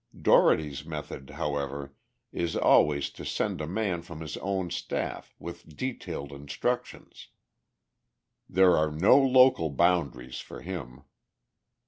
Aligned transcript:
Dougherty's 0.19 0.83
method, 0.83 1.29
however, 1.29 1.93
is 2.31 2.55
always 2.55 3.11
to 3.11 3.23
send 3.23 3.61
a 3.61 3.67
man 3.67 4.01
from 4.01 4.21
his 4.21 4.35
own 4.37 4.71
staff, 4.71 5.35
with 5.37 5.77
detailed 5.77 6.31
instructions. 6.31 7.27
There 8.49 8.75
are 8.75 8.89
no 8.89 9.19
local 9.19 9.69
boundaries 9.69 10.39
for 10.39 10.61
him. 10.63 11.03